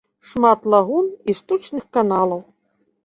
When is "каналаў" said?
1.99-2.41